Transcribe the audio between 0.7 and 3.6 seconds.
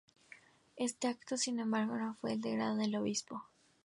Este acto, sin embargo, no fue del agrado del obispo.